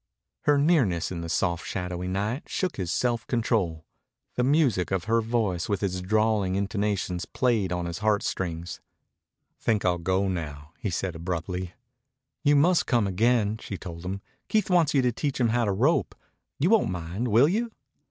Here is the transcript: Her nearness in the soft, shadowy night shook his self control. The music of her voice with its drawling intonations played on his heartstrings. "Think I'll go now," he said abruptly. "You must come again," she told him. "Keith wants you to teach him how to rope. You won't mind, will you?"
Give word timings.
Her 0.45 0.57
nearness 0.57 1.11
in 1.11 1.21
the 1.21 1.29
soft, 1.29 1.63
shadowy 1.63 2.07
night 2.07 2.49
shook 2.49 2.77
his 2.77 2.91
self 2.91 3.27
control. 3.27 3.85
The 4.33 4.43
music 4.43 4.89
of 4.89 5.03
her 5.03 5.21
voice 5.21 5.69
with 5.69 5.83
its 5.83 6.01
drawling 6.01 6.55
intonations 6.55 7.25
played 7.25 7.71
on 7.71 7.85
his 7.85 7.99
heartstrings. 7.99 8.81
"Think 9.59 9.85
I'll 9.85 9.99
go 9.99 10.27
now," 10.27 10.73
he 10.79 10.89
said 10.89 11.13
abruptly. 11.15 11.75
"You 12.41 12.55
must 12.55 12.87
come 12.87 13.05
again," 13.05 13.59
she 13.59 13.77
told 13.77 14.03
him. 14.03 14.21
"Keith 14.47 14.71
wants 14.71 14.95
you 14.95 15.03
to 15.03 15.11
teach 15.11 15.39
him 15.39 15.49
how 15.49 15.65
to 15.65 15.71
rope. 15.71 16.15
You 16.57 16.71
won't 16.71 16.89
mind, 16.89 17.27
will 17.27 17.47
you?" 17.47 17.69